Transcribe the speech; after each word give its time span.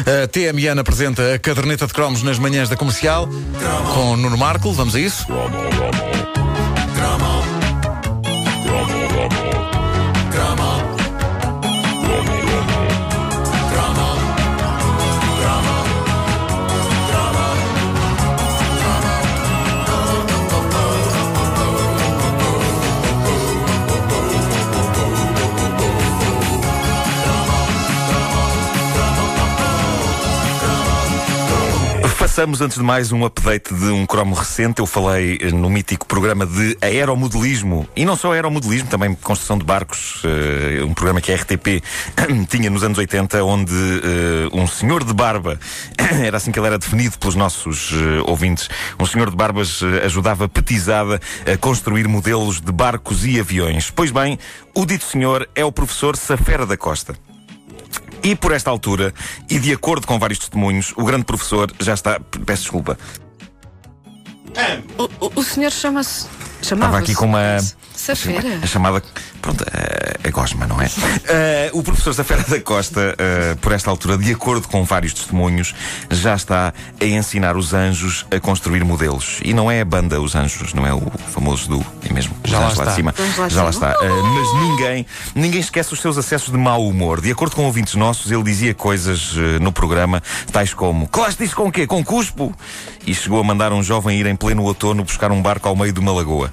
A 0.00 0.26
TMN 0.26 0.78
apresenta 0.78 1.34
a 1.34 1.38
caderneta 1.38 1.86
de 1.86 1.92
cromos 1.92 2.22
nas 2.22 2.38
manhãs 2.38 2.68
da 2.68 2.76
comercial 2.76 3.28
com 3.94 4.16
Nuno 4.16 4.36
Marco. 4.36 4.72
Vamos 4.72 4.94
a 4.94 5.00
isso? 5.00 5.26
Façamos 32.40 32.62
antes 32.62 32.78
de 32.78 32.82
mais 32.82 33.12
um 33.12 33.22
update 33.26 33.74
de 33.74 33.84
um 33.90 34.06
cromo 34.06 34.34
recente. 34.34 34.78
Eu 34.78 34.86
falei 34.86 35.38
eh, 35.42 35.50
no 35.50 35.68
mítico 35.68 36.06
programa 36.06 36.46
de 36.46 36.74
aeromodelismo 36.80 37.86
e 37.94 38.06
não 38.06 38.16
só 38.16 38.32
aeromodelismo, 38.32 38.88
também 38.88 39.14
construção 39.14 39.58
de 39.58 39.64
barcos, 39.66 40.24
uh, 40.24 40.86
um 40.86 40.94
programa 40.94 41.20
que 41.20 41.30
a 41.30 41.36
RTP 41.36 41.82
tinha 42.48 42.70
nos 42.70 42.82
anos 42.82 42.96
80, 42.96 43.44
onde 43.44 43.74
uh, 43.74 44.58
um 44.58 44.66
senhor 44.66 45.04
de 45.04 45.12
barba, 45.12 45.60
era 46.24 46.38
assim 46.38 46.50
que 46.50 46.58
ele 46.58 46.68
era 46.68 46.78
definido 46.78 47.18
pelos 47.18 47.34
nossos 47.34 47.92
uh, 47.92 48.24
ouvintes, 48.24 48.70
um 48.98 49.04
senhor 49.04 49.28
de 49.28 49.36
barbas 49.36 49.82
ajudava 50.02 50.48
petizada 50.48 51.20
a 51.46 51.58
construir 51.58 52.08
modelos 52.08 52.58
de 52.58 52.72
barcos 52.72 53.26
e 53.26 53.38
aviões. 53.38 53.90
Pois 53.90 54.10
bem, 54.10 54.38
o 54.74 54.86
dito 54.86 55.04
senhor 55.04 55.46
é 55.54 55.62
o 55.62 55.70
professor 55.70 56.16
Safera 56.16 56.64
da 56.64 56.78
Costa. 56.78 57.14
E 58.22 58.34
por 58.36 58.52
esta 58.52 58.70
altura, 58.70 59.14
e 59.48 59.58
de 59.58 59.72
acordo 59.72 60.06
com 60.06 60.18
vários 60.18 60.38
testemunhos, 60.38 60.92
o 60.96 61.04
grande 61.04 61.24
professor 61.24 61.72
já 61.80 61.94
está. 61.94 62.20
Peço 62.44 62.62
desculpa. 62.62 62.98
O, 64.98 65.04
o, 65.26 65.32
o 65.36 65.42
senhor 65.42 65.70
chama-se. 65.70 66.26
Estava 66.60 66.98
aqui 66.98 67.14
com 67.14 67.26
uma. 67.26 67.58
Safera. 67.94 68.60
A 68.62 68.66
chamada. 68.66 69.02
Pronto, 69.50 69.64
a, 69.72 70.28
a 70.28 70.30
gosma, 70.30 70.66
não 70.66 70.80
é? 70.80 70.86
Uh, 70.86 71.78
o 71.78 71.82
professor 71.82 72.14
Safera 72.14 72.44
da 72.44 72.60
Costa, 72.60 73.16
uh, 73.16 73.56
por 73.58 73.72
esta 73.72 73.90
altura, 73.90 74.16
de 74.16 74.30
acordo 74.32 74.68
com 74.68 74.84
vários 74.84 75.12
testemunhos, 75.12 75.74
já 76.08 76.36
está 76.36 76.72
a 77.00 77.04
ensinar 77.04 77.56
os 77.56 77.74
anjos 77.74 78.24
a 78.30 78.38
construir 78.38 78.84
modelos. 78.84 79.40
E 79.44 79.52
não 79.52 79.68
é 79.68 79.80
a 79.80 79.84
banda 79.84 80.20
Os 80.20 80.36
Anjos, 80.36 80.72
não 80.72 80.86
é 80.86 80.94
o 80.94 81.00
famoso 81.32 81.68
do. 81.68 81.86
É 82.08 82.12
mesmo? 82.12 82.36
Já 82.44 82.60
lá, 82.60 82.72
lá, 82.76 82.84
de 82.84 82.94
cima. 82.94 83.14
Lá 83.36 83.48
já 83.48 83.62
lá 83.64 83.70
está. 83.70 83.92
Uh, 84.00 84.22
mas 84.22 84.62
ninguém, 84.62 85.06
ninguém 85.34 85.60
esquece 85.60 85.92
os 85.92 86.00
seus 86.00 86.16
acessos 86.16 86.52
de 86.52 86.58
mau 86.58 86.86
humor. 86.86 87.20
De 87.20 87.32
acordo 87.32 87.56
com 87.56 87.64
ouvintes 87.64 87.94
nossos, 87.94 88.30
ele 88.30 88.44
dizia 88.44 88.72
coisas 88.72 89.34
no 89.60 89.72
programa, 89.72 90.22
tais 90.52 90.72
como: 90.72 91.08
Colaste 91.08 91.42
isso 91.42 91.56
com 91.56 91.66
o 91.66 91.72
quê? 91.72 91.88
Com 91.88 92.04
cuspo? 92.04 92.54
E 93.04 93.12
chegou 93.14 93.40
a 93.40 93.44
mandar 93.44 93.72
um 93.72 93.82
jovem 93.82 94.20
ir 94.20 94.26
em 94.26 94.36
pleno 94.36 94.62
outono 94.62 95.02
buscar 95.02 95.32
um 95.32 95.42
barco 95.42 95.68
ao 95.68 95.74
meio 95.74 95.92
de 95.92 95.98
uma 95.98 96.12
lagoa. 96.12 96.52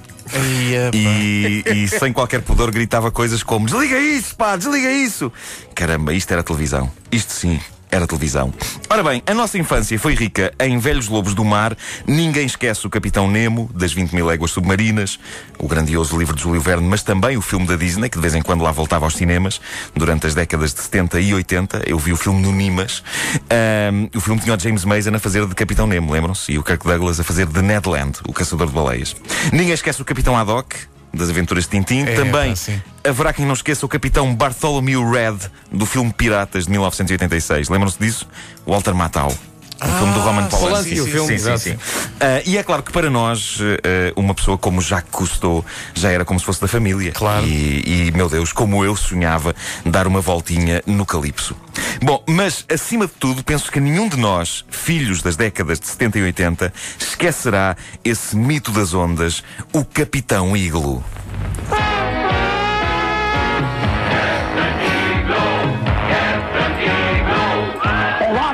E, 0.92 1.62
e, 1.66 1.88
sem 1.88 2.12
qualquer 2.12 2.42
pudor 2.42 2.70
gritava 2.70 3.10
coisas 3.10 3.42
como 3.42 3.66
Desliga 3.66 3.98
isso, 3.98 4.36
pá, 4.36 4.56
desliga 4.56 4.90
isso! 4.90 5.32
Caramba, 5.74 6.12
isto 6.12 6.32
era 6.32 6.42
televisão. 6.42 6.90
Isto 7.10 7.32
sim 7.32 7.60
era 7.90 8.06
televisão. 8.06 8.52
Ora 8.88 9.02
bem, 9.02 9.22
a 9.26 9.34
nossa 9.34 9.58
infância 9.58 9.98
foi 9.98 10.14
rica 10.14 10.52
em 10.60 10.78
Velhos 10.78 11.08
Lobos 11.08 11.34
do 11.34 11.44
Mar, 11.44 11.76
ninguém 12.06 12.46
esquece 12.46 12.86
o 12.86 12.90
Capitão 12.90 13.30
Nemo, 13.30 13.70
das 13.74 13.92
20 13.92 14.14
mil 14.14 14.26
léguas 14.26 14.50
submarinas, 14.50 15.18
o 15.58 15.66
grandioso 15.66 16.18
livro 16.18 16.34
de 16.34 16.42
Júlio 16.42 16.60
Verne, 16.60 16.86
mas 16.86 17.02
também 17.02 17.36
o 17.36 17.42
filme 17.42 17.66
da 17.66 17.76
Disney, 17.76 18.08
que 18.08 18.16
de 18.16 18.22
vez 18.22 18.34
em 18.34 18.42
quando 18.42 18.62
lá 18.62 18.70
voltava 18.70 19.04
aos 19.04 19.14
cinemas, 19.14 19.60
durante 19.94 20.26
as 20.26 20.34
décadas 20.34 20.72
de 20.74 20.80
70 20.80 21.20
e 21.20 21.34
80. 21.34 21.82
Eu 21.86 21.98
vi 21.98 22.12
o 22.12 22.16
filme 22.16 22.40
no 22.40 22.52
Nimas. 22.52 23.02
Um, 23.92 24.08
o 24.16 24.20
filme 24.20 24.40
tinha 24.40 24.54
o 24.54 24.60
James 24.60 24.84
Mason 24.84 25.14
a 25.14 25.18
fazer 25.18 25.46
de 25.46 25.54
Capitão 25.54 25.86
Nemo, 25.86 26.12
lembram-se? 26.12 26.52
E 26.52 26.58
o 26.58 26.62
Kirk 26.62 26.84
Douglas 26.84 27.20
a 27.20 27.24
fazer 27.24 27.46
de 27.46 27.62
Ned 27.62 27.88
Land, 27.88 28.18
o 28.26 28.32
caçador 28.32 28.66
de 28.66 28.72
baleias. 28.72 29.14
Ninguém 29.52 29.72
esquece 29.72 30.00
o 30.02 30.04
Capitão 30.04 30.36
Haddock, 30.36 30.76
das 31.12 31.30
aventuras 31.30 31.64
de 31.64 31.70
Tintim. 31.70 32.02
É, 32.02 32.14
Também 32.14 32.54
pá, 32.54 33.10
haverá 33.10 33.32
quem 33.32 33.46
não 33.46 33.54
esqueça 33.54 33.84
o 33.84 33.88
capitão 33.88 34.34
Bartholomew 34.34 35.10
Red 35.10 35.38
do 35.70 35.86
filme 35.86 36.12
Piratas 36.12 36.64
de 36.64 36.70
1986. 36.70 37.68
Lembram-se 37.68 37.98
disso? 37.98 38.28
Walter 38.66 38.94
Matthau. 38.94 39.32
O 39.80 39.84
ah, 39.84 39.98
filme 39.98 40.12
do 40.12 40.20
Roman 40.20 40.46
Polanski. 40.48 40.96
Polanski 40.96 41.10
filme, 41.10 41.38
sim, 41.38 41.56
sim, 41.56 41.58
sim. 41.58 41.74
Uh, 41.74 42.42
e 42.44 42.58
é 42.58 42.62
claro 42.64 42.82
que 42.82 42.90
para 42.90 43.08
nós, 43.08 43.60
uh, 43.60 43.64
uma 44.16 44.34
pessoa 44.34 44.58
como 44.58 44.80
Jacques 44.80 45.12
Cousteau 45.12 45.64
já 45.94 46.10
era 46.10 46.24
como 46.24 46.40
se 46.40 46.44
fosse 46.44 46.60
da 46.60 46.66
família. 46.66 47.12
Claro. 47.12 47.46
E, 47.46 48.08
e, 48.08 48.10
meu 48.10 48.28
Deus, 48.28 48.52
como 48.52 48.84
eu 48.84 48.96
sonhava 48.96 49.54
dar 49.84 50.08
uma 50.08 50.20
voltinha 50.20 50.82
no 50.84 51.06
Calipso. 51.06 51.54
Bom, 52.02 52.22
mas 52.26 52.64
acima 52.68 53.06
de 53.06 53.12
tudo, 53.12 53.44
penso 53.44 53.70
que 53.70 53.78
nenhum 53.78 54.08
de 54.08 54.16
nós, 54.16 54.64
filhos 54.68 55.22
das 55.22 55.36
décadas 55.36 55.78
de 55.78 55.86
70 55.86 56.18
e 56.18 56.22
80, 56.22 56.72
esquecerá 56.98 57.76
esse 58.04 58.36
mito 58.36 58.72
das 58.72 58.94
ondas, 58.94 59.44
o 59.72 59.84
Capitão 59.84 60.56
Iglo. 60.56 61.04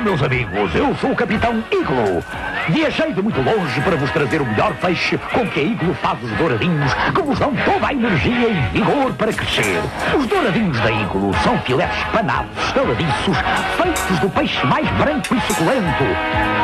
Meus 0.05 0.21
amigos, 0.21 0.75
eu 0.75 0.95
sou 0.97 1.13
o 1.13 1.15
Capitão 1.15 1.63
Iglo. 1.71 2.23
Viajei 2.69 3.11
de 3.11 3.23
muito 3.23 3.41
longe 3.41 3.81
para 3.81 3.95
vos 3.95 4.11
trazer 4.11 4.39
o 4.39 4.45
melhor 4.45 4.71
peixe 4.75 5.17
com 5.33 5.49
que 5.49 5.59
a 5.59 5.63
Iglo 5.63 5.95
faz 5.95 6.23
os 6.23 6.29
douradinhos, 6.37 6.93
que 6.93 7.21
vos 7.23 7.39
dão 7.39 7.51
toda 7.65 7.87
a 7.87 7.91
energia 7.91 8.49
e 8.49 8.69
vigor 8.71 9.11
para 9.13 9.33
crescer. 9.33 9.81
Os 10.15 10.27
douradinhos 10.27 10.79
da 10.79 10.91
Iglo 10.91 11.33
são 11.43 11.59
filetes 11.61 12.03
panados, 12.11 12.51
estaladiços, 12.67 13.37
feitos 13.77 14.19
do 14.19 14.29
peixe 14.29 14.63
mais 14.67 14.87
branco 14.91 15.33
e 15.33 15.41
suculento. 15.41 16.03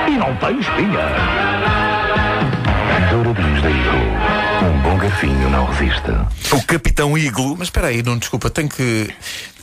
E 0.07 0.11
não 0.11 0.35
tem 0.35 0.59
espinha. 0.59 0.99
Douradinhos 3.09 3.61
da 3.63 3.69
Iglo. 3.71 4.69
Um 4.69 4.81
bom 4.81 4.97
garfinho 4.97 5.49
não 5.49 5.65
resiste. 5.65 6.11
O 6.51 6.63
Capitão 6.67 7.17
Iglo. 7.17 7.55
Mas 7.57 7.69
espera 7.69 7.87
aí, 7.87 8.03
não 8.03 8.19
desculpa, 8.19 8.51
tenho 8.51 8.69
que. 8.69 9.11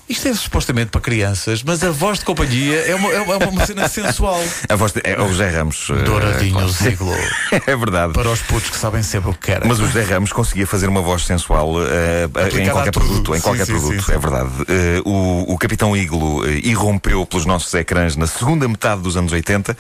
Isto 0.09 0.29
é 0.29 0.35
supostamente 0.35 0.91
para 0.91 1.03
crianças, 1.03 1.63
mas 1.63 1.85
a 1.85 1.91
voz 1.91 2.21
de 2.21 2.25
companhia 2.25 2.77
é 2.87 2.95
uma, 2.95 3.13
é 3.13 3.21
uma, 3.21 3.37
uma 3.49 3.67
cena 3.67 3.87
sensual. 3.89 4.43
A 4.67 4.75
voz 4.75 4.93
de, 4.93 5.03
é 5.05 5.21
o 5.21 5.29
José 5.29 5.51
Ramos. 5.51 5.89
Douradinho, 6.05 6.65
uh, 6.65 6.69
Ziglo. 6.69 7.15
é 7.53 7.77
verdade. 7.77 8.15
Para 8.15 8.31
os 8.31 8.41
putos 8.41 8.71
que 8.71 8.77
sabem 8.77 9.03
sempre 9.03 9.31
o 9.31 9.35
que 9.35 9.41
querem. 9.41 9.69
Mas 9.69 9.79
o 9.81 9.87
José 9.87 10.03
Ramos 10.05 10.33
conseguia 10.33 10.67
fazer 10.67 10.89
uma 10.89 11.03
voz 11.03 11.27
sensual 11.27 11.75
uh, 11.75 12.59
em 12.59 12.71
qualquer 12.71 12.91
produto. 12.91 13.35
Em 13.35 13.41
qualquer 13.41 13.67
sim, 13.67 13.73
produto, 13.73 14.01
sim, 14.01 14.07
sim, 14.07 14.13
é 14.13 14.19
verdade. 14.19 14.51
Uh, 14.63 15.09
o, 15.09 15.53
o 15.53 15.59
Capitão 15.59 15.95
Iglo 15.95 16.41
uh, 16.41 16.49
irrompeu 16.49 17.27
pelos 17.27 17.45
nossos 17.45 17.73
ecrãs 17.75 18.17
na 18.17 18.27
segunda 18.27 18.67
metade 18.67 19.03
dos 19.03 19.15
anos 19.15 19.33
80. 19.33 19.77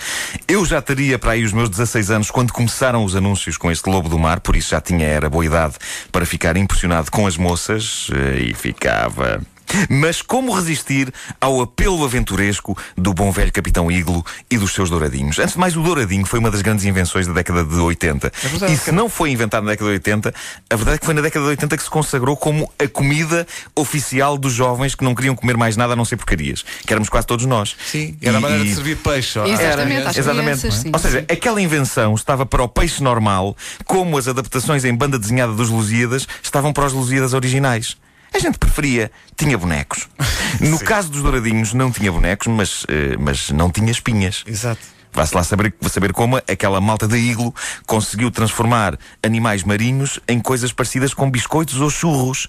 Eu 0.47 0.63
já 0.67 0.83
teria 0.83 1.19
para 1.19 1.33
aí 1.33 1.45
os 1.45 1.55
meus 1.55 1.71
16 1.71 2.11
anos 2.11 2.31
quando 2.31 2.53
começaram 2.53 3.03
os 3.03 3.17
anúncios 3.17 3.57
com 3.57 3.71
este 3.71 3.89
Lobo 3.89 4.11
do 4.11 4.19
Mar, 4.19 4.41
por 4.41 4.57
isso 4.57 4.71
já 4.71 4.81
tinha 4.81 5.07
era 5.07 5.31
boa 5.31 5.45
idade 5.45 5.77
para 6.13 6.27
ficar 6.27 6.57
impressionado 6.59 7.11
com 7.11 7.27
as 7.27 7.39
moças 7.39 8.09
e 8.39 8.53
ficava. 8.53 9.41
Mas 9.89 10.23
como 10.23 10.53
resistir 10.53 11.13
ao 11.41 11.61
apelo 11.61 12.05
aventuresco 12.05 12.77
do 12.97 13.13
bom 13.13 13.31
velho 13.31 13.53
Capitão 13.53 13.91
Iglo 13.91 14.25
e 14.51 14.59
dos 14.59 14.73
seus 14.73 14.91
douradinhos? 14.91 15.39
Antes 15.39 15.55
de 15.55 15.59
mais, 15.59 15.77
o 15.77 15.83
douradinho 15.83 16.27
foi 16.27 16.39
uma 16.39 16.51
das 16.51 16.63
grandes 16.63 16.85
invenções 16.85 17.27
da 17.27 17.33
década 17.33 17.65
de 17.65 17.75
80. 17.75 18.33
É 18.63 18.73
e 18.73 18.77
se 18.77 18.93
não 18.93 19.09
foi 19.09 19.31
inventado 19.31 19.65
na 19.65 19.71
década 19.73 19.91
de 19.91 19.95
80, 19.95 20.35
a 20.71 20.77
verdade 20.77 20.97
é 20.97 20.99
que 20.99 21.05
foi 21.05 21.15
na 21.15 21.21
década 21.21 21.45
de 21.45 21.51
80 21.51 21.77
que 21.77 21.83
se 21.83 21.91
consagrou 21.91 22.37
como 22.37 22.71
a 22.79 22.89
comida 22.89 23.47
oficial 23.75 24.39
dos 24.39 24.53
jovens 24.53 24.95
que 24.95 25.05
não 25.05 25.15
queriam 25.15 25.35
comer 25.35 25.57
mais 25.57 25.77
nada 25.77 25.93
a 25.93 25.97
não 25.97 26.05
ser 26.05 26.17
porcarias. 26.17 26.65
Que 26.87 26.93
éramos 26.93 27.09
quase 27.09 27.27
todos 27.27 27.45
nós. 27.47 27.77
Sim, 27.87 28.17
era 28.23 28.35
e, 28.35 28.37
a 28.37 28.41
maneira 28.41 28.65
de 28.65 28.75
servir 28.75 28.97
peixe. 28.97 29.39
Exatamente, 29.39 30.01
era, 30.01 30.19
exatamente. 30.19 30.61
Crianças, 30.61 30.75
sim, 30.75 30.91
Ou 30.93 30.99
seja, 30.99 31.21
sim. 31.21 31.27
aquela 31.29 31.61
invenção 31.61 32.15
estava 32.15 32.47
para 32.47 32.63
o 32.63 32.69
peixe 32.69 33.03
normal, 33.03 33.57
como 33.85 34.17
as 34.19 34.29
adaptações 34.29 34.85
em 34.85 34.95
banda 34.95 35.19
desenhada 35.19 35.53
dos 35.53 35.69
Lusíadas 35.69 36.27
estavam 36.43 36.73
para 36.73 36.87
os 36.87 36.93
Lusíadas 36.93 37.35
originais. 37.35 37.97
A 38.33 38.39
gente 38.39 38.59
preferia, 38.59 39.11
tinha 39.37 39.57
bonecos. 39.57 40.09
No 40.61 40.79
caso 40.79 41.11
dos 41.11 41.23
douradinhos, 41.23 41.75
não 41.75 41.91
tinha 41.93 42.11
bonecos, 42.11 42.47
mas, 42.49 42.83
uh, 42.85 42.87
mas 43.21 43.51
não 43.51 43.71
tinha 43.71 43.91
espinhas. 43.91 44.43
Exato. 44.47 44.81
Vá-se 45.13 45.35
lá 45.35 45.45
saber, 45.45 45.75
saber 45.89 46.13
como 46.13 46.37
aquela 46.37 46.81
malta 46.81 47.07
de 47.07 47.17
iglo 47.17 47.55
conseguiu 47.87 48.31
transformar 48.31 48.99
animais 49.23 49.63
marinhos 49.63 50.19
em 50.27 50.41
coisas 50.41 50.73
parecidas 50.73 51.13
com 51.13 51.31
biscoitos 51.31 51.81
ou 51.81 51.91
churros. 51.91 52.49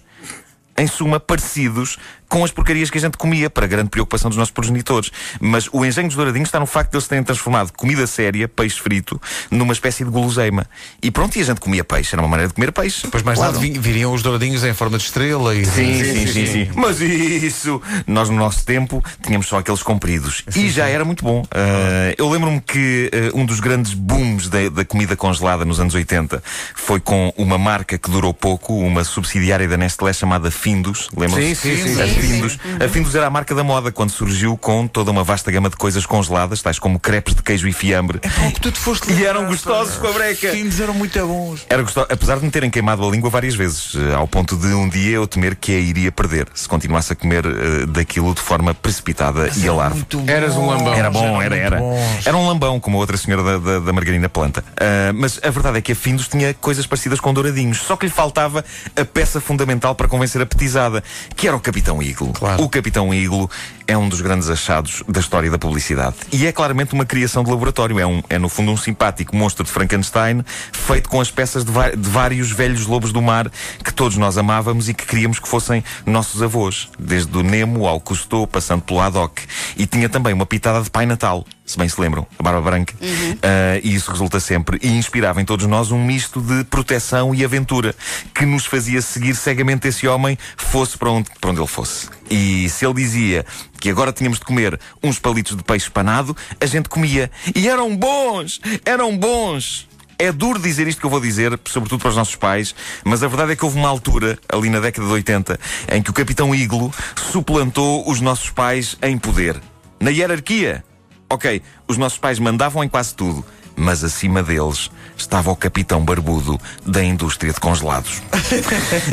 Em 0.77 0.87
suma, 0.87 1.19
parecidos 1.19 1.97
com 2.29 2.43
as 2.45 2.51
porcarias 2.51 2.89
que 2.89 2.97
a 2.97 3.01
gente 3.01 3.17
comia, 3.17 3.49
para 3.49 3.65
grande 3.67 3.89
preocupação 3.89 4.29
dos 4.29 4.37
nossos 4.37 4.51
progenitores. 4.51 5.11
Mas 5.41 5.67
o 5.73 5.83
engenho 5.83 6.07
dos 6.07 6.15
douradinhos 6.15 6.47
está 6.47 6.59
no 6.59 6.65
facto 6.65 6.91
de 6.91 6.97
eles 6.97 7.07
terem 7.07 7.23
transformado 7.23 7.73
comida 7.73 8.05
séria, 8.05 8.47
peixe 8.47 8.79
frito, 8.79 9.19
numa 9.49 9.73
espécie 9.73 10.05
de 10.05 10.11
guloseima. 10.11 10.67
E 11.01 11.09
pronto, 11.09 11.35
e 11.37 11.41
a 11.41 11.43
gente 11.43 11.59
comia 11.59 11.83
peixe, 11.83 12.13
era 12.13 12.21
uma 12.21 12.27
maneira 12.27 12.49
de 12.49 12.53
comer 12.53 12.71
peixe. 12.71 13.03
Depois 13.03 13.23
mais 13.23 13.37
claro. 13.37 13.53
tarde 13.53 13.79
viriam 13.79 14.13
os 14.13 14.21
douradinhos 14.21 14.63
em 14.63 14.73
forma 14.73 14.97
de 14.97 15.03
estrela 15.05 15.55
e. 15.55 15.65
Sim, 15.65 16.03
sim, 16.03 16.27
sim. 16.27 16.27
sim, 16.27 16.45
sim. 16.45 16.71
Mas 16.75 17.01
isso, 17.01 17.81
nós 18.05 18.29
no 18.29 18.35
nosso 18.37 18.63
tempo 18.63 19.03
tínhamos 19.23 19.47
só 19.47 19.57
aqueles 19.57 19.81
compridos. 19.81 20.43
Sim, 20.47 20.65
e 20.65 20.69
já 20.69 20.87
era 20.87 21.03
muito 21.03 21.23
bom. 21.23 21.41
Uh, 21.41 22.13
eu 22.17 22.29
lembro-me 22.29 22.61
que 22.61 23.09
uh, 23.33 23.39
um 23.39 23.45
dos 23.45 23.59
grandes 23.59 23.93
booms 23.93 24.49
da, 24.49 24.69
da 24.69 24.85
comida 24.85 25.15
congelada 25.15 25.65
nos 25.65 25.79
anos 25.79 25.95
80 25.95 26.43
foi 26.75 26.99
com 26.99 27.33
uma 27.37 27.57
marca 27.57 27.97
que 27.97 28.09
durou 28.09 28.33
pouco, 28.33 28.77
uma 28.77 29.03
subsidiária 29.03 29.67
da 29.67 29.77
Nestlé 29.77 30.13
chamada 30.13 30.51
Findus. 30.51 31.09
Lembram-se? 31.15 31.55
Sim, 31.55 31.75
sim, 31.75 31.95
sim. 31.95 32.18
Findus. 32.21 32.59
A 32.83 32.87
Findus 32.87 33.15
era 33.15 33.27
a 33.27 33.29
marca 33.29 33.53
da 33.53 33.63
moda 33.63 33.91
quando 33.91 34.11
surgiu 34.11 34.57
com 34.57 34.87
toda 34.87 35.11
uma 35.11 35.23
vasta 35.23 35.51
gama 35.51 35.69
de 35.69 35.75
coisas 35.75 36.05
congeladas, 36.05 36.61
tais 36.61 36.79
como 36.79 36.99
crepes 36.99 37.35
de 37.35 37.43
queijo 37.43 37.67
e 37.67 37.73
fiambre. 37.73 38.19
É 38.21 38.51
que 38.51 38.61
tu 38.61 38.71
te 38.71 38.79
foste 38.79 39.11
E 39.11 39.25
eram 39.25 39.45
gostosos 39.45 39.95
com 39.97 40.07
a 40.07 40.11
breca. 40.11 40.51
Fins 40.51 40.79
eram 40.79 40.93
muito 40.93 41.19
bons. 41.25 41.65
Era 41.69 41.81
gostoso, 41.81 42.07
apesar 42.09 42.39
de 42.39 42.45
me 42.45 42.51
terem 42.51 42.69
queimado 42.69 43.07
a 43.07 43.11
língua 43.11 43.29
várias 43.29 43.55
vezes, 43.55 43.95
eh, 43.95 44.13
ao 44.13 44.27
ponto 44.27 44.55
de 44.55 44.67
um 44.67 44.87
dia 44.87 45.15
eu 45.15 45.27
temer 45.27 45.55
que 45.55 45.71
a 45.71 45.79
iria 45.79 46.11
perder 46.11 46.47
se 46.53 46.67
continuasse 46.67 47.13
a 47.13 47.15
comer 47.15 47.45
eh, 47.45 47.85
daquilo 47.87 48.33
de 48.33 48.41
forma 48.41 48.73
precipitada 48.73 49.49
e 49.57 49.67
alarve. 49.67 49.95
Muito 49.95 50.23
Eras 50.29 50.55
um 50.55 50.67
lambão. 50.67 50.93
Era 50.93 51.09
bom, 51.09 51.41
era, 51.41 51.55
era. 51.55 51.77
bons. 51.79 52.27
Era 52.27 52.37
um 52.37 52.47
lambão, 52.47 52.79
como 52.79 52.97
a 52.97 52.99
outra 52.99 53.17
senhora 53.17 53.43
da, 53.43 53.57
da, 53.57 53.79
da 53.79 53.93
margarina 53.93 54.29
planta. 54.29 54.63
Ah, 54.77 55.11
mas 55.13 55.39
a 55.43 55.49
verdade 55.49 55.77
é 55.77 55.81
que 55.81 55.91
a 55.91 55.95
Findus 55.95 56.27
tinha 56.27 56.53
coisas 56.53 56.85
parecidas 56.85 57.19
com 57.19 57.33
douradinhos, 57.33 57.79
só 57.79 57.95
que 57.95 58.05
lhe 58.05 58.11
faltava 58.11 58.63
a 58.95 59.05
peça 59.05 59.41
fundamental 59.41 59.95
para 59.95 60.07
convencer 60.07 60.41
a 60.41 60.45
petizada, 60.45 61.03
que 61.35 61.47
era 61.47 61.55
o 61.55 61.59
Capitão 61.59 62.01
Iglo. 62.09 62.31
Claro. 62.33 62.63
O 62.63 62.69
Capitão 62.69 63.13
Iglo 63.13 63.49
é 63.89 63.97
um 63.97 64.07
dos 64.07 64.21
grandes 64.21 64.47
achados 64.51 65.03
da 65.07 65.19
história 65.19 65.49
da 65.49 65.57
publicidade. 65.57 66.15
E 66.31 66.45
é 66.45 66.51
claramente 66.51 66.93
uma 66.93 67.07
criação 67.07 67.43
de 67.43 67.49
laboratório. 67.49 67.99
É, 67.99 68.05
um, 68.05 68.21
é 68.29 68.37
no 68.37 68.47
fundo, 68.47 68.71
um 68.71 68.77
simpático 68.77 69.35
monstro 69.35 69.65
de 69.65 69.71
Frankenstein, 69.71 70.45
feito 70.71 71.09
com 71.09 71.19
as 71.19 71.31
peças 71.31 71.63
de, 71.63 71.71
de 71.71 72.09
vários 72.09 72.51
velhos 72.51 72.85
lobos 72.85 73.11
do 73.11 73.19
mar 73.19 73.49
que 73.83 73.91
todos 73.91 74.15
nós 74.15 74.37
amávamos 74.37 74.89
e 74.89 74.93
que 74.93 75.07
queríamos 75.07 75.39
que 75.39 75.47
fossem 75.47 75.83
nossos 76.05 76.43
avós. 76.43 76.87
Desde 76.99 77.35
o 77.35 77.41
Nemo 77.41 77.87
ao 77.87 77.99
Cousteau, 77.99 78.45
passando 78.45 78.83
pelo 78.83 78.99
Haddock. 78.99 79.41
E 79.75 79.87
tinha 79.87 80.07
também 80.07 80.33
uma 80.33 80.45
pitada 80.45 80.83
de 80.83 80.89
Pai 80.91 81.07
Natal, 81.07 81.43
se 81.65 81.75
bem 81.75 81.89
se 81.89 81.99
lembram, 81.99 82.27
a 82.37 82.43
barba 82.43 82.61
branca. 82.61 82.93
Ah, 83.41 83.79
e 83.83 83.95
isso 83.95 84.11
resulta 84.11 84.39
sempre. 84.39 84.77
E 84.83 84.89
inspirava 84.89 85.41
em 85.41 85.45
todos 85.45 85.65
nós 85.65 85.91
um 85.91 86.03
misto 86.03 86.39
de 86.41 86.63
proteção 86.65 87.33
e 87.33 87.43
aventura 87.43 87.95
que 88.35 88.45
nos 88.45 88.67
fazia 88.67 89.01
seguir 89.01 89.35
cegamente 89.35 89.87
esse 89.87 90.07
homem, 90.07 90.37
fosse 90.55 90.95
para 90.95 91.09
onde, 91.09 91.29
para 91.41 91.49
onde 91.49 91.59
ele 91.59 91.67
fosse. 91.67 92.18
E 92.29 92.69
se 92.69 92.85
ele 92.85 92.93
dizia 92.93 93.45
que 93.79 93.89
agora 93.89 94.13
tínhamos 94.13 94.39
de 94.39 94.45
comer 94.45 94.79
uns 95.03 95.17
palitos 95.17 95.55
de 95.55 95.63
peixe 95.63 95.89
panado, 95.89 96.35
a 96.59 96.65
gente 96.65 96.87
comia. 96.89 97.31
E 97.55 97.67
eram 97.67 97.95
bons! 97.95 98.61
Eram 98.85 99.17
bons! 99.17 99.87
É 100.21 100.33
duro 100.33 100.59
dizer 100.59 100.85
isto 100.85 100.99
que 100.99 101.05
eu 101.05 101.09
vou 101.09 101.21
dizer, 101.21 101.57
sobretudo 101.65 102.01
para 102.01 102.09
os 102.09 102.15
nossos 102.17 102.35
pais, 102.35 102.75
mas 103.05 103.23
a 103.23 103.27
verdade 103.29 103.53
é 103.53 103.55
que 103.55 103.63
houve 103.63 103.77
uma 103.77 103.87
altura, 103.87 104.37
ali 104.49 104.69
na 104.69 104.81
década 104.81 105.07
de 105.07 105.13
80, 105.13 105.59
em 105.93 106.01
que 106.01 106.09
o 106.09 106.13
Capitão 106.13 106.53
Iglo 106.53 106.93
suplantou 107.31 108.03
os 108.05 108.19
nossos 108.19 108.49
pais 108.49 108.97
em 109.01 109.17
poder. 109.17 109.61
Na 109.97 110.09
hierarquia. 110.09 110.83
Ok, 111.29 111.61
os 111.87 111.95
nossos 111.95 112.17
pais 112.17 112.37
mandavam 112.37 112.83
em 112.83 112.89
quase 112.89 113.15
tudo, 113.15 113.45
mas 113.79 114.03
acima 114.03 114.43
deles 114.43 114.91
estava 115.17 115.49
o 115.49 115.55
Capitão 115.55 116.03
Barbudo 116.03 116.59
da 116.85 117.03
indústria 117.03 117.53
de 117.53 117.59
congelados. 117.59 118.21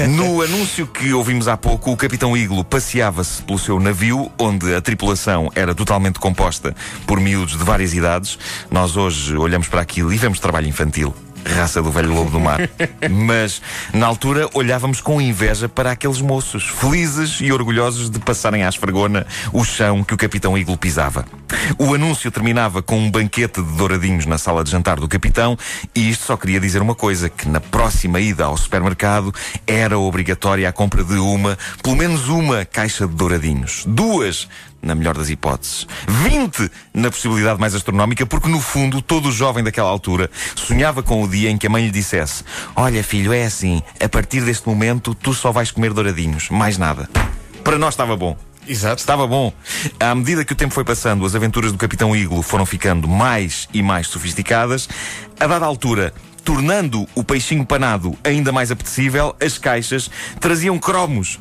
No 0.09 0.43
anúncio 0.43 0.87
que 0.87 1.13
ouvimos 1.13 1.49
há 1.49 1.57
pouco, 1.57 1.93
o 1.93 1.97
Capitão 1.97 2.37
Iglo 2.37 2.65
passeava-se 2.65 3.43
pelo 3.43 3.59
seu 3.59 3.79
navio, 3.79 4.31
onde 4.39 4.75
a 4.75 4.81
tripulação 4.81 5.51
era 5.55 5.75
totalmente 5.75 6.19
composta 6.19 6.75
por 7.07 7.21
miúdos 7.21 7.57
de 7.57 7.65
várias 7.65 7.95
idades. 7.95 8.39
Nós 8.71 8.97
hoje 8.97 9.37
olhamos 9.37 9.69
para 9.69 9.81
aquilo 9.81 10.13
e 10.13 10.19
vemos 10.19 10.41
trabalho 10.41 10.69
infantil. 10.69 11.15
Raça 11.47 11.81
do 11.81 11.91
velho 11.91 12.13
lobo 12.13 12.31
do 12.31 12.41
mar. 12.41 12.59
Mas, 13.11 13.63
na 13.93 14.07
altura, 14.07 14.49
olhávamos 14.53 15.01
com 15.01 15.21
inveja 15.21 15.69
para 15.69 15.93
aqueles 15.93 16.21
moços, 16.21 16.69
felizes 16.69 17.39
e 17.41 17.53
orgulhosos 17.53 18.11
de 18.11 18.19
passarem 18.19 18.65
à 18.65 18.69
esfregona 18.69 19.27
o 19.53 19.65
chão 19.65 20.03
que 20.03 20.15
o 20.15 20.17
Capitão 20.17 20.59
Iglo 20.59 20.77
pisava. 20.77 21.25
O 21.79 21.95
anúncio 21.95 22.31
terminava 22.31 22.83
com 22.83 22.99
um 22.99 23.11
banquete 23.11 23.63
de 23.63 23.77
douradinhos 23.77 24.27
na 24.27 24.39
sala 24.39 24.65
de 24.65 24.71
jantar 24.71 24.99
do 24.99 25.09
Capitão, 25.09 25.57
e 25.95 26.11
isto 26.11 26.25
só 26.25 26.37
queria 26.37 26.61
dizer 26.61 26.83
uma 26.83 26.95
coisa: 26.95 27.29
que 27.29 27.49
na 27.49 27.61
próxima 27.61 28.21
ida 28.21 28.45
ao 28.45 28.57
supermercado 28.57 29.33
era 29.67 29.99
obrigatória 29.99 30.69
a 30.69 30.73
compra 30.73 31.05
de 31.05 31.15
uma, 31.15 31.57
pelo 31.83 31.97
menos 31.97 32.29
uma 32.29 32.65
caixa 32.65 33.07
de 33.07 33.15
douradinhos. 33.15 33.85
Duas, 33.87 34.49
na 34.83 34.95
melhor 34.95 35.17
das 35.17 35.29
hipóteses. 35.29 35.87
20 36.07 36.71
na 36.95 37.11
possibilidade 37.11 37.61
mais 37.61 37.75
astronómica, 37.75 38.25
porque 38.25 38.49
no 38.49 38.61
fundo 38.61 39.03
todo 39.03 39.33
jovem 39.33 39.65
daquela 39.65 39.89
altura 39.89 40.31
sonhava 40.55 41.03
com 41.03 41.23
o 41.23 41.29
dia 41.29 41.36
em 41.45 41.59
que 41.59 41.67
a 41.67 41.71
mãe 41.71 41.85
lhe 41.85 41.91
dissesse: 41.91 42.45
Olha, 42.75 43.03
filho, 43.03 43.33
é 43.33 43.45
assim, 43.45 43.83
a 44.01 44.09
partir 44.09 44.41
deste 44.43 44.67
momento 44.69 45.15
tu 45.15 45.35
só 45.35 45.53
vais 45.53 45.71
comer 45.71 45.93
douradinhos, 45.93 46.49
mais 46.51 46.79
nada. 46.79 47.09
Para 47.63 47.79
nós 47.79 47.95
estava 47.95 48.17
bom. 48.17 48.37
Exato. 48.69 49.01
Estava 49.01 49.27
bom. 49.27 49.53
À 50.01 50.15
medida 50.15 50.45
que 50.45 50.53
o 50.53 50.57
tempo 50.57 50.75
foi 50.75 50.85
passando, 50.85 51.25
as 51.25 51.35
aventuras 51.35 51.73
do 51.73 51.79
Capitão 51.79 52.15
Iglo 52.15 52.43
foram 52.43 52.67
ficando 52.67 53.07
mais 53.07 53.69
e 53.73 53.83
mais 53.83 54.09
sofisticadas. 54.09 54.89
A 55.39 55.47
dada 55.47 55.67
altura, 55.67 56.13
tornando 56.45 57.07
o 57.15 57.23
peixinho 57.23 57.65
panado 57.65 58.17
ainda 58.25 58.53
mais 58.53 58.71
apetecível, 58.71 59.35
as 59.41 59.59
caixas 59.59 60.11
traziam 60.41 60.79
cromos. 60.79 61.39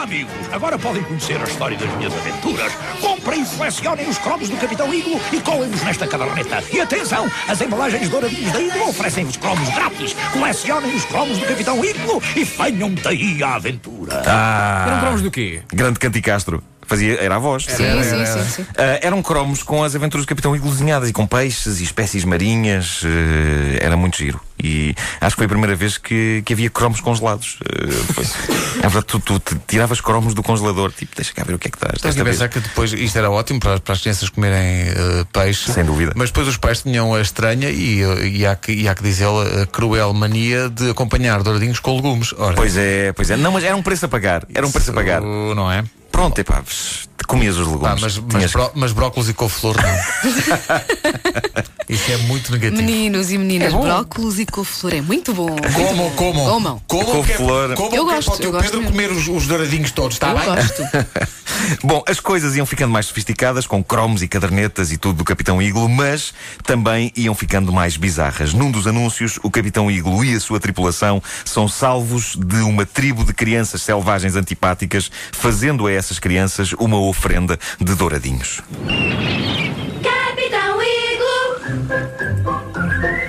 Olá, 0.00 0.06
amigos! 0.06 0.32
Agora 0.50 0.78
podem 0.78 1.02
conhecer 1.02 1.38
a 1.38 1.44
história 1.44 1.76
das 1.76 1.94
minhas 1.98 2.14
aventuras. 2.14 2.72
Comprem 3.02 3.42
e 3.42 3.44
selecionem 3.44 4.08
os 4.08 4.16
cromos 4.16 4.48
do 4.48 4.56
Capitão 4.56 4.94
Iglo 4.94 5.20
e 5.30 5.38
colem-nos 5.40 5.82
nesta 5.82 6.06
caderneta. 6.06 6.64
E 6.72 6.80
atenção, 6.80 7.30
as 7.46 7.60
embalagens 7.60 8.08
douradinhas 8.08 8.50
da 8.50 8.62
Iglo 8.62 8.88
oferecem-vos 8.88 9.36
cromos 9.36 9.68
grátis. 9.68 10.16
Colecionem 10.32 10.96
os 10.96 11.04
cromos 11.04 11.36
do 11.36 11.44
Capitão 11.44 11.84
Iglo 11.84 12.22
e 12.34 12.44
venham 12.44 12.94
daí 12.94 13.42
à 13.42 13.56
aventura. 13.56 14.22
Ah! 14.24 14.86
Eram 14.88 15.00
cromos 15.00 15.20
do 15.20 15.30
quê? 15.30 15.60
Grande 15.70 15.98
Canticastro. 15.98 16.64
Fazia, 16.86 17.22
era 17.22 17.36
a 17.36 17.38
voz. 17.38 17.66
Sim, 17.66 18.02
sim, 18.02 18.26
sim, 18.26 18.50
sim. 18.50 18.66
Ah, 18.78 18.98
eram 19.02 19.22
cromos 19.22 19.62
com 19.62 19.84
as 19.84 19.94
aventuras 19.94 20.24
do 20.24 20.28
Capitão 20.30 20.56
Iglo 20.56 20.70
desenhadas 20.70 21.10
e 21.10 21.12
com 21.12 21.26
peixes 21.26 21.78
e 21.78 21.84
espécies 21.84 22.24
marinhas. 22.24 23.02
eh, 23.04 23.84
era 23.84 23.98
muito 23.98 24.16
giro. 24.16 24.40
E 24.62 24.94
acho 25.20 25.34
que 25.34 25.40
foi 25.40 25.46
a 25.46 25.48
primeira 25.48 25.74
vez 25.74 25.98
que, 25.98 26.42
que 26.44 26.52
havia 26.52 26.70
cromos 26.70 27.00
congelados. 27.00 27.58
Eh, 27.64 28.84
é 28.84 28.88
verdade, 28.88 29.06
tu, 29.06 29.18
tu 29.20 29.60
tiravas 29.66 30.00
cromos 30.00 30.34
do 30.34 30.42
congelador. 30.42 30.92
Tipo, 30.92 31.16
deixa 31.16 31.32
cá 31.32 31.44
ver 31.44 31.54
o 31.54 31.58
que 31.58 31.68
é 31.68 31.70
que 31.70 31.76
estás. 31.76 32.00
Desta 32.00 32.24
vez. 32.24 32.36
pensar 32.36 32.48
que 32.48 32.60
depois 32.60 32.92
isto 32.92 33.16
era 33.16 33.30
ótimo 33.30 33.60
para, 33.60 33.80
para 33.80 33.94
as 33.94 34.00
crianças 34.00 34.28
comerem 34.28 34.88
eh, 34.88 35.24
peixe. 35.32 35.72
Sem 35.72 35.84
dúvida. 35.84 36.12
Mas 36.14 36.30
depois 36.30 36.48
os 36.48 36.56
pais 36.56 36.82
tinham 36.82 37.14
a 37.14 37.20
estranha 37.20 37.70
e, 37.70 38.02
eh, 38.02 38.26
e 38.26 38.46
há 38.46 38.54
que, 38.56 38.72
e 38.72 38.88
há 38.88 38.94
que 38.94 39.02
dizê-la 39.02 39.62
a 39.62 39.66
cruel 39.66 40.12
mania 40.12 40.68
de 40.68 40.90
acompanhar 40.90 41.42
douradinhos 41.42 41.80
com 41.80 41.96
legumes. 41.96 42.32
Ora, 42.36 42.54
Pois 42.54 42.76
é, 42.76 43.12
pois 43.12 43.30
é. 43.30 43.36
Não, 43.36 43.52
mas 43.52 43.64
era 43.64 43.76
um 43.76 43.82
preço 43.82 44.06
a 44.06 44.08
pagar. 44.08 44.46
Era 44.54 44.66
um 44.66 44.70
preço 44.70 44.90
a 44.90 44.94
pagar. 44.94 45.20
Não 45.20 45.70
é? 45.70 45.84
Pronto, 46.10 46.38
epá, 46.38 46.62
comias 47.26 47.56
os 47.56 47.66
legumes. 47.66 47.82
Pá, 47.88 47.96
mas, 48.00 48.18
mas, 48.18 48.52
bró- 48.52 48.70
mas 48.74 48.92
brócolis 48.92 49.28
e 49.28 49.34
couve-flor 49.34 49.76
não. 49.82 49.90
Isso 51.88 52.12
é 52.12 52.16
muito 52.18 52.52
negativo. 52.52 52.80
Meninos 52.82 53.32
e 53.32 53.38
meninas, 53.38 53.74
É 53.74 53.76
brócolis 53.76 54.38
e 54.38 54.46
couve-flor 54.46 54.94
é 54.94 55.00
muito 55.00 55.34
bom. 55.34 55.56
Comam, 55.56 56.10
comam. 56.12 56.44
Comam. 56.46 56.82
Comam 56.86 57.06
Couve-flor. 57.06 57.72
é, 57.72 57.74
comam 57.74 57.94
Eu 57.96 58.04
gosto, 58.04 58.26
para 58.30 58.34
o 58.34 58.38
teu 58.38 58.52
Pedro 58.52 58.78
mesmo. 58.78 58.92
comer 58.92 59.10
os, 59.10 59.26
os 59.28 59.46
douradinhos 59.48 59.90
todos, 59.90 60.14
está 60.16 60.30
Eu 60.30 60.36
bem? 60.38 60.46
gosto. 60.46 60.82
Bom, 61.82 62.02
as 62.06 62.20
coisas 62.20 62.56
iam 62.56 62.64
ficando 62.64 62.92
mais 62.92 63.06
sofisticadas, 63.06 63.66
com 63.66 63.82
cromos 63.82 64.22
e 64.22 64.28
cadernetas 64.28 64.92
e 64.92 64.96
tudo 64.96 65.18
do 65.18 65.24
Capitão 65.24 65.60
Iglo, 65.60 65.88
mas 65.88 66.32
também 66.64 67.12
iam 67.16 67.34
ficando 67.34 67.72
mais 67.72 67.96
bizarras. 67.96 68.54
Num 68.54 68.70
dos 68.70 68.86
anúncios, 68.86 69.38
o 69.42 69.50
Capitão 69.50 69.90
Iglo 69.90 70.24
e 70.24 70.34
a 70.34 70.40
sua 70.40 70.58
tripulação 70.60 71.22
são 71.44 71.68
salvos 71.68 72.34
de 72.36 72.56
uma 72.62 72.86
tribo 72.86 73.24
de 73.24 73.34
crianças 73.34 73.82
selvagens 73.82 74.36
antipáticas, 74.36 75.10
fazendo 75.32 75.86
a 75.86 75.92
essas 75.92 76.18
crianças 76.18 76.72
uma 76.78 76.96
oferenda 77.10 77.58
de 77.78 77.94
douradinhos. 77.94 78.62
Capitão 80.02 80.80
Iglo! 80.82 81.40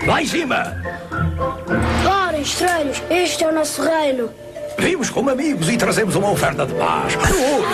Lá 0.08 0.22
em 0.22 0.28
cima, 0.28 0.76
Ora, 2.06 2.38
estranhos, 2.40 3.02
este 3.10 3.44
é 3.44 3.48
o 3.48 3.52
nosso 3.54 3.82
reino. 3.84 4.30
vimos 4.78 5.10
como 5.10 5.30
amigos 5.30 5.70
e 5.70 5.78
trazemos 5.78 6.16
uma 6.16 6.32
oferta 6.32 6.66
de 6.66 6.74
paz. 6.76 7.16
Ouro. 7.16 7.68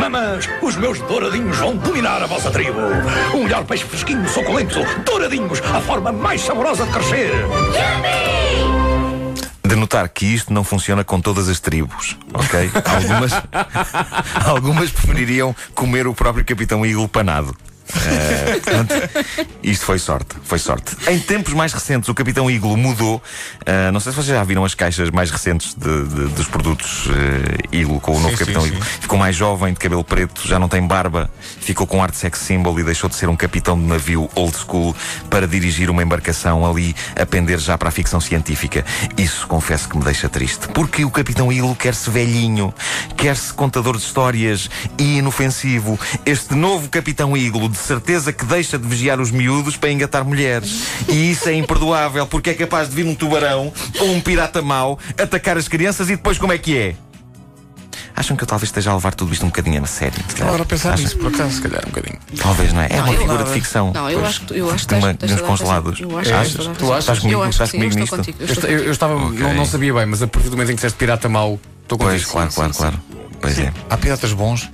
Mamãs, 0.00 0.48
os 0.62 0.76
meus 0.76 1.00
douradinhos 1.02 1.56
vão 1.58 1.76
dominar 1.76 2.22
a 2.22 2.26
vossa 2.26 2.50
tribo. 2.50 2.78
O 3.32 3.38
melhor 3.44 3.64
peixe 3.64 3.84
fresquinho, 3.84 4.28
suculento, 4.28 4.80
douradinhos, 5.04 5.60
a 5.74 5.80
forma 5.80 6.12
mais 6.12 6.40
saborosa 6.42 6.84
de 6.84 6.92
crescer. 6.92 7.30
De 9.74 9.80
notar 9.80 10.08
que 10.08 10.24
isto 10.24 10.52
não 10.52 10.62
funciona 10.62 11.02
com 11.02 11.20
todas 11.20 11.48
as 11.48 11.58
tribos, 11.58 12.16
ok? 12.32 12.70
Algumas, 12.94 13.32
algumas 14.46 14.90
prefeririam 14.92 15.52
comer 15.74 16.06
o 16.06 16.14
próprio 16.14 16.44
Capitão 16.44 16.86
Iglo 16.86 17.08
panado. 17.08 17.56
Eh, 18.06 18.60
portanto, 18.60 18.94
isto 19.62 19.84
foi 19.84 19.98
sorte, 19.98 20.36
foi 20.44 20.58
sorte. 20.58 20.96
Em 21.08 21.18
tempos 21.18 21.52
mais 21.52 21.72
recentes, 21.72 22.08
o 22.08 22.14
Capitão 22.14 22.50
Iglo 22.50 22.76
mudou. 22.76 23.22
eh, 23.66 23.90
não 23.90 24.00
sei 24.00 24.12
se 24.12 24.16
vocês 24.16 24.34
já 24.36 24.42
viram 24.44 24.64
as 24.64 24.74
caixas 24.74 25.10
mais 25.10 25.30
recentes 25.30 25.74
de- 25.74 26.04
de- 26.04 26.28
dos 26.34 26.46
produtos 26.46 27.08
eh, 27.10 27.76
Iglo 27.76 28.00
com 28.00 28.12
o 28.16 28.20
novo 28.20 28.30
Sim, 28.30 28.36
Capitão 28.38 28.62
sim, 28.62 28.68
Iglo. 28.68 28.82
sim. 28.84 28.90
Ficou 29.00 29.18
mais 29.18 29.36
jovem, 29.36 29.72
de 29.72 29.78
cabelo 29.78 30.02
preto, 30.04 30.46
já 30.46 30.58
não 30.58 30.68
tem 30.68 30.86
barba, 30.86 31.30
ficou 31.60 31.86
com 31.86 32.02
arte 32.02 32.16
sex 32.16 32.38
symbol 32.38 32.78
e 32.80 32.82
deixou 32.84 33.08
de 33.08 33.16
ser 33.16 33.28
um 33.28 33.36
capitão 33.36 33.78
de 33.78 33.84
navio 33.86 34.28
old 34.34 34.56
school 34.56 34.94
para 35.30 35.46
dirigir 35.46 35.90
uma 35.90 36.02
embarcação 36.02 36.64
ali 36.68 36.94
a 37.20 37.24
pender 37.26 37.58
já 37.58 37.76
para 37.78 37.88
a 37.88 37.92
ficção 37.92 38.20
científica. 38.20 38.84
Isso 39.16 39.46
confesso 39.46 39.88
que 39.88 39.96
me 39.96 40.04
deixa 40.04 40.28
triste, 40.28 40.68
porque 40.68 41.04
o 41.04 41.10
Capitão 41.10 41.52
Iglo 41.52 41.74
quer-se 41.76 42.08
velhinho, 42.10 42.72
quer-se 43.16 43.52
contador 43.52 43.96
de 43.96 44.02
histórias 44.04 44.68
e 44.98 45.18
inofensivo. 45.18 45.98
Este 46.26 46.54
novo 46.54 46.88
Capitão 46.88 47.36
Iglo 47.36 47.68
de 47.74 47.80
certeza 47.86 48.32
que 48.32 48.44
deixa 48.44 48.78
de 48.78 48.86
vigiar 48.88 49.20
os 49.20 49.30
miúdos 49.30 49.76
para 49.76 49.90
engatar 49.90 50.24
mulheres. 50.24 50.84
E 51.08 51.30
isso 51.30 51.48
é 51.48 51.54
imperdoável, 51.54 52.26
porque 52.26 52.50
é 52.50 52.54
capaz 52.54 52.88
de 52.88 52.94
vir 52.94 53.06
um 53.06 53.14
tubarão 53.14 53.72
ou 54.00 54.10
um 54.12 54.20
pirata 54.20 54.62
mau 54.62 54.98
atacar 55.20 55.56
as 55.58 55.68
crianças 55.68 56.08
e 56.08 56.16
depois 56.16 56.38
como 56.38 56.52
é 56.52 56.58
que 56.58 56.76
é? 56.76 56.96
Acham 58.16 58.36
que 58.36 58.44
eu 58.44 58.46
talvez 58.46 58.68
esteja 58.68 58.92
a 58.92 58.94
levar 58.94 59.12
tudo 59.12 59.32
isto 59.32 59.42
um 59.44 59.48
bocadinho 59.48 59.82
a 59.82 59.86
sério? 59.88 60.22
Agora 60.40 60.62
a 60.62 60.66
pensar 60.66 60.92
Acham? 60.92 61.04
nisso, 61.04 61.18
por 61.18 61.34
acaso, 61.34 61.56
se 61.56 61.60
calhar 61.62 61.82
um 61.84 61.90
bocadinho. 61.90 62.18
Talvez, 62.40 62.72
não 62.72 62.80
é? 62.80 62.86
É 62.90 63.02
uma 63.02 63.08
eu- 63.12 63.18
figura 63.18 63.38
nada. 63.38 63.44
de 63.48 63.54
ficção. 63.54 63.92
Não, 63.92 64.08
eu 64.08 64.24
acho 64.24 64.40
que 64.42 64.54
eu 64.56 64.70
acho 64.70 64.86
que 64.86 64.94
uma- 64.94 65.14
tens- 65.14 65.40
congelados. 65.40 66.00
Eu 66.00 66.16
acho 66.18 66.28
que 66.30 66.34
Achas? 66.36 66.54
Tu 66.78 66.84
achas? 66.92 66.98
Estás 67.00 67.18
comigo- 67.18 67.42
Eu 67.44 67.50
estás 67.50 67.70
sim, 67.70 67.78
comigo 67.78 67.98
nisto? 67.98 68.16
contigo. 68.16 68.36
eu 68.38 68.46
Eu, 68.46 68.52
estou 68.52 68.70
esta- 68.70 68.72
eu- 68.82 68.84
eu 68.86 68.92
estava, 68.92 69.16
Ok. 69.16 69.38
não, 69.40 69.54
não 69.54 69.66
sabia 69.66 69.92
bem, 69.94 70.06
mas 70.06 70.22
a 70.22 70.28
partir 70.28 70.48
do 70.48 70.52
momento 70.52 70.68
em 70.70 70.72
que 70.72 70.76
disseste 70.76 70.96
pirata 70.96 71.28
mau, 71.28 71.58
estou 71.82 71.98
com 71.98 72.04
Pois, 72.04 72.22
isso. 72.22 72.30
claro, 72.30 72.52
claro, 72.52 72.72
claro. 72.72 73.00
Pois 73.40 73.58
é, 73.58 73.72
Há 73.90 73.96
piratas 73.96 74.32
bons. 74.32 74.70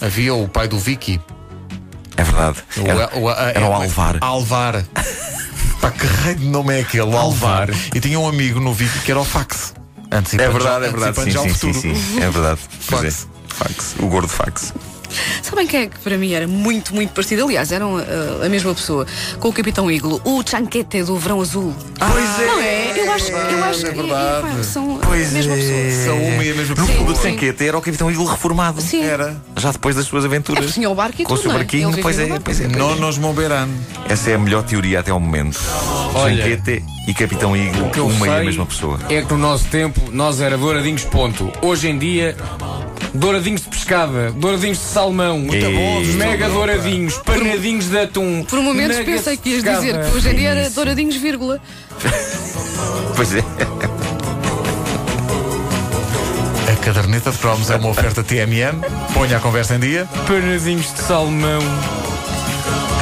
Havia 0.00 0.34
o 0.34 0.48
pai 0.48 0.66
do 0.68 0.78
Vicky. 0.78 1.20
É 2.16 2.22
verdade. 2.24 2.58
O- 2.76 2.86
Era, 2.88 3.10
o- 3.18 3.28
a- 3.28 3.50
era 3.54 3.60
o 3.68 3.72
é- 3.72 3.74
Alvar. 3.74 4.18
Alvar. 4.20 4.84
Pá, 5.80 5.90
que 5.90 6.06
raio 6.06 6.36
de 6.36 6.46
nome 6.46 6.76
é 6.76 6.80
aquele? 6.80 7.02
O 7.04 7.16
Alvar. 7.16 7.68
E 7.94 8.00
tinha 8.00 8.18
um 8.18 8.28
amigo 8.28 8.60
no 8.60 8.72
Vicky 8.72 8.98
que 9.00 9.10
era 9.10 9.20
o 9.20 9.24
Fax. 9.24 9.74
É 10.10 10.16
Antecipando 10.16 10.52
verdade, 10.52 10.80
já- 10.84 10.88
é 10.88 10.92
verdade. 10.92 11.32
Sim, 11.32 11.38
o 11.38 11.54
sim, 11.54 11.72
sim, 11.72 11.94
sim. 11.94 12.20
É 12.22 12.30
verdade. 12.30 12.60
Pois 12.88 13.04
é. 13.04 13.10
Fax. 13.10 13.28
Fax. 13.48 13.94
O 13.98 14.06
gordo 14.06 14.28
fax. 14.28 14.72
Sabem 15.42 15.66
quem 15.66 15.82
é 15.82 15.86
que 15.86 15.98
para 15.98 16.16
mim 16.16 16.32
era 16.32 16.46
muito, 16.46 16.94
muito 16.94 17.10
parecido? 17.12 17.44
Aliás, 17.44 17.70
eram 17.72 17.96
uh, 17.96 18.44
a 18.44 18.48
mesma 18.48 18.74
pessoa 18.74 19.06
com 19.40 19.48
o 19.48 19.52
Capitão 19.52 19.90
Iglo, 19.90 20.20
o 20.24 20.42
Chanquete 20.48 21.02
do 21.02 21.16
Verão 21.18 21.40
Azul. 21.40 21.74
Pois 21.98 22.40
é. 22.40 22.46
Não 22.46 22.60
é? 22.60 22.92
Eu 23.00 23.12
acho, 23.12 23.32
eu 23.32 23.64
acho 23.64 23.86
é 23.86 23.90
que 23.90 23.96
verdade. 24.02 24.46
pá, 24.56 24.62
são 24.62 24.98
Pois 25.02 25.28
a 25.28 25.32
mesma 25.32 25.52
é. 25.54 25.56
pessoa. 25.56 26.04
São 26.04 26.22
uma 26.22 26.44
e 26.44 26.50
a 26.50 26.54
mesma 26.54 26.74
No 26.74 26.86
pessoa. 26.86 26.98
fundo, 26.98 27.12
o 27.12 27.16
sim. 27.16 27.22
Sanquete 27.22 27.66
era 27.68 27.78
o 27.78 27.82
Capitão 27.82 28.10
Iglo 28.10 28.24
reformado. 28.24 28.80
Sim. 28.80 29.02
Era. 29.04 29.36
Já 29.56 29.72
depois 29.72 29.94
das 29.96 30.06
suas 30.06 30.24
É 30.24 30.26
aventuras. 30.26 30.64
porque 30.64 30.74
tinha 30.74 30.90
o 30.90 30.94
barco 30.94 31.20
e 31.22 31.24
Com 31.24 31.34
o 31.34 31.36
seu 31.36 31.50
é? 31.50 31.54
barquinho, 31.54 31.90
pois 32.00 32.18
é, 32.18 32.26
no 32.26 32.40
pois 32.40 32.60
é. 32.60 32.64
pois 32.64 32.74
é. 32.74 32.78
Não 32.78 32.96
nos 32.96 33.18
Momberan. 33.18 33.68
Essa 34.08 34.30
é 34.30 34.34
a 34.34 34.38
melhor 34.38 34.62
teoria 34.62 35.00
até 35.00 35.10
ao 35.10 35.20
momento. 35.20 35.60
Olha. 36.14 36.42
Sanquete 36.44 36.84
e 37.08 37.14
Capitão 37.14 37.56
Iglo, 37.56 37.90
uma 38.06 38.26
e 38.26 38.30
a 38.30 38.34
sei 38.36 38.44
mesma 38.46 38.66
pessoa. 38.66 38.98
É 39.10 39.20
que 39.22 39.30
no 39.32 39.38
nosso 39.38 39.64
tempo 39.66 40.00
nós 40.12 40.40
era 40.40 40.56
douradinhos 40.56 41.04
ponto. 41.04 41.50
Hoje 41.62 41.88
em 41.88 41.98
dia, 41.98 42.36
douradinhos 43.14 43.62
de 43.62 43.68
pescada, 43.68 44.32
douradinhos 44.32 44.78
de 44.78 44.84
salmão, 44.84 45.38
Muito 45.38 45.64
bom, 45.70 46.00
mega 46.16 46.48
douradinhos, 46.48 47.16
panadinhos 47.18 47.88
de 47.88 47.98
atum. 47.98 48.44
Por 48.44 48.58
um 48.58 48.62
momento 48.62 48.88
nuggets 48.98 49.06
pensei 49.06 49.36
que 49.36 49.50
ias 49.50 49.62
dizer 49.62 50.04
que 50.04 50.16
hoje 50.16 50.28
em 50.28 50.34
dia 50.34 50.50
era 50.50 50.70
douradinhos, 50.70 51.16
vírgula. 51.16 51.60
Pois 53.16 53.32
é. 53.32 53.44
A 56.68 56.76
caderneta 56.84 57.30
de 57.30 57.38
cromos 57.38 57.70
é 57.70 57.76
uma 57.76 57.88
oferta 57.88 58.24
TMN. 58.24 58.80
Ponha 59.14 59.36
a 59.36 59.40
conversa 59.40 59.76
em 59.76 59.78
dia. 59.78 60.08
Panadinhos 60.26 60.92
de 60.92 61.00
salmão. 61.00 61.60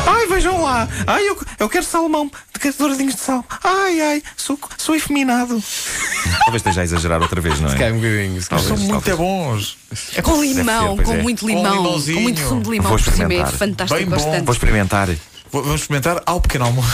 Ai, 0.07 0.27
vejam 0.27 0.63
lá. 0.63 0.87
Ai, 1.07 1.27
eu, 1.27 1.39
eu 1.59 1.69
quero 1.71 1.85
salmão. 1.85 2.31
Quero 2.63 2.75
douradinhos 2.79 3.15
de 3.17 3.21
sal. 3.21 3.45
Ai, 3.65 4.01
ai, 4.01 4.23
sou, 4.37 4.57
sou 4.79 4.95
efeminado. 4.95 5.61
Talvez 6.45 6.57
esteja 6.61 6.81
a 6.83 6.85
exagerar 6.85 7.21
outra 7.21 7.41
vez, 7.41 7.59
não 7.61 7.69
é? 7.73 7.77
Cai 7.77 7.91
um 7.93 7.97
bocadinho. 7.97 8.41
se 8.41 8.49
calhar. 8.49 8.65
São 8.65 8.77
Talvez, 8.77 8.89
muito 8.93 9.05
talvez. 9.05 9.19
bons. 9.19 9.77
Com 10.23 10.37
ser, 10.37 10.43
limão, 10.47 10.95
pois 10.97 11.09
com 11.09 11.15
é. 11.15 11.23
muito 11.23 11.41
Com 11.41 11.49
limão, 11.49 11.65
com, 11.77 11.83
limãozinho. 11.83 12.21
muito 12.21 12.41
sumo 12.41 12.63
de 12.63 12.71
limão 12.71 12.89
Vou 12.91 12.99
por 12.99 13.05
cima. 13.05 13.15
É 13.15 13.27
experimentar. 13.27 13.53
fantástico, 13.53 13.99
Bem 14.01 14.09
gosto 14.09 14.25
bom. 14.27 14.31
tanto. 14.33 14.45
Vou 14.45 14.53
experimentar. 14.55 15.09
Vamos 15.51 15.81
experimentar 15.83 16.23
ao 16.25 16.41
pequeno 16.41 16.65
almoço. 16.67 16.89